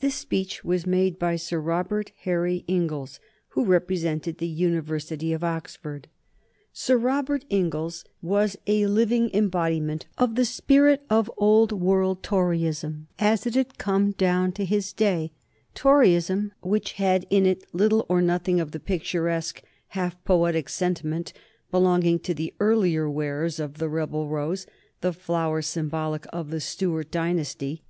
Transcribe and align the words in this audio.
This 0.00 0.14
speech 0.14 0.64
was 0.64 0.86
made 0.86 1.18
by 1.18 1.36
Sir 1.36 1.60
Robert 1.60 2.12
Harry 2.22 2.64
Inglis, 2.66 3.20
who 3.48 3.66
represented 3.66 4.38
the 4.38 4.46
University 4.48 5.30
of 5.34 5.44
Oxford. 5.44 6.08
Sir 6.72 6.96
Robert 6.96 7.44
Inglis 7.50 8.02
was 8.22 8.56
a 8.66 8.86
living 8.86 9.28
embodiment 9.34 10.06
of 10.16 10.36
the 10.36 10.46
spirit 10.46 11.04
of 11.10 11.30
old 11.36 11.70
world 11.70 12.22
Toryism 12.22 13.08
as 13.18 13.44
it 13.44 13.54
had 13.54 13.76
come 13.76 14.12
down 14.12 14.52
to 14.52 14.64
his 14.64 14.90
day, 14.94 15.32
Toryism 15.74 16.52
which 16.62 16.92
had 16.92 17.26
in 17.28 17.44
it 17.44 17.66
little 17.74 18.06
or 18.08 18.22
nothing 18.22 18.58
of 18.58 18.70
the 18.70 18.80
picturesque, 18.80 19.62
half 19.88 20.16
poetic 20.24 20.70
sentiment 20.70 21.34
belonging 21.70 22.18
to 22.20 22.32
the 22.32 22.54
earlier 22.58 23.10
wearers 23.10 23.60
of 23.60 23.76
the 23.76 23.90
rebel 23.90 24.28
rose, 24.30 24.66
the 25.02 25.12
flower 25.12 25.60
symbolic 25.60 26.24
of 26.32 26.48
the 26.48 26.58
Stuart 26.58 27.10
dynasty. 27.10 27.82